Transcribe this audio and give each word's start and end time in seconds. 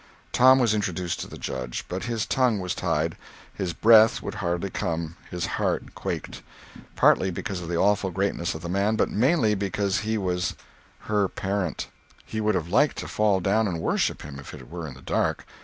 Tom 0.31 0.57
was 0.57 0.73
introduced 0.73 1.19
to 1.19 1.27
the 1.27 1.37
Judge; 1.37 1.85
but 1.87 2.05
his 2.05 2.25
tongue 2.25 2.59
was 2.59 2.73
tied, 2.73 3.15
his 3.53 3.71
breath 3.73 4.19
would 4.19 4.33
hardly 4.33 4.71
come, 4.71 5.15
his 5.29 5.45
heart 5.45 5.93
quaked—partly 5.93 7.29
because 7.29 7.61
of 7.61 7.67
the 7.69 7.77
awful 7.77 8.09
greatness 8.09 8.55
of 8.55 8.63
the 8.63 8.67
man, 8.67 8.95
but 8.95 9.11
mainly 9.11 9.53
because 9.53 9.99
he 9.99 10.17
was 10.17 10.55
her 11.01 11.27
parent. 11.27 11.85
He 12.25 12.41
would 12.41 12.55
have 12.55 12.69
liked 12.69 12.97
to 12.97 13.07
fall 13.07 13.41
down 13.41 13.67
and 13.67 13.79
worship 13.79 14.23
him, 14.23 14.39
if 14.39 14.55
it 14.55 14.71
were 14.71 14.87
in 14.87 14.95
the 14.95 15.03
dark. 15.03 15.45